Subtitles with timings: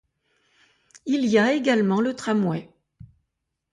[1.05, 2.67] Il y a également le tramway.